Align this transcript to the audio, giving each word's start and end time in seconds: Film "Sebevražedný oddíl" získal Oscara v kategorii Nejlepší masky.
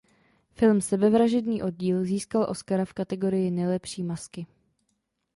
Film 0.51 0.81
"Sebevražedný 0.81 1.63
oddíl" 1.63 2.03
získal 2.03 2.47
Oscara 2.49 2.85
v 2.85 2.93
kategorii 2.93 3.51
Nejlepší 3.51 4.03
masky. 4.03 4.47